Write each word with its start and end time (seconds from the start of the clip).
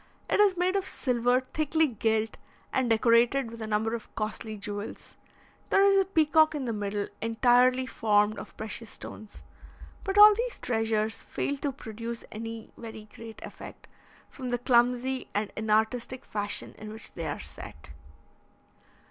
It 0.27 0.39
is 0.39 0.57
made 0.57 0.75
of 0.75 0.87
silver 0.87 1.41
thickly 1.53 1.85
gilt, 1.85 2.37
and 2.73 2.89
decorated 2.89 3.51
with 3.51 3.61
a 3.61 3.67
number 3.67 3.93
of 3.93 4.15
costly 4.15 4.57
jewels; 4.57 5.15
there 5.69 5.85
is 5.85 5.95
a 6.01 6.05
peacock 6.05 6.55
in 6.55 6.65
the 6.65 6.73
middle 6.73 7.07
entirely 7.21 7.85
formed 7.85 8.39
of 8.39 8.57
precious 8.57 8.89
stones; 8.89 9.43
but 10.03 10.17
all 10.17 10.33
these 10.33 10.57
treasures 10.57 11.21
fail 11.21 11.55
to 11.57 11.71
produce 11.71 12.23
any 12.31 12.71
very 12.79 13.09
great 13.13 13.43
effect, 13.43 13.87
from 14.27 14.49
the 14.49 14.57
clumsy 14.57 15.29
and 15.35 15.53
inartistic 15.55 16.25
fashion 16.25 16.73
in 16.79 16.91
which 16.91 17.13
they 17.13 17.27
are 17.27 17.37
set. 17.37 17.91